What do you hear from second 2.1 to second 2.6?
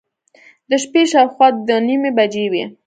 بجې